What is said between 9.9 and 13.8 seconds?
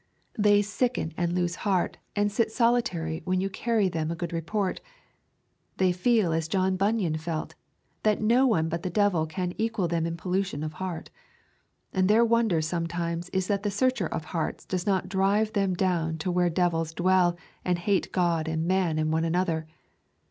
in pollution of heart. And their wonder sometimes is that the